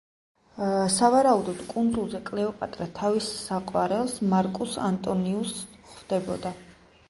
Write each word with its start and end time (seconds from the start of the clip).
სავარაუდოდ 0.93 1.61
კუნძულზე 1.73 2.21
კლეოპატრა 2.31 2.89
თავის 3.01 3.29
საყვარელს, 3.43 4.19
მარკუს 4.35 4.81
ანტონიუსს 4.89 5.93
ხვდებოდა. 5.95 6.59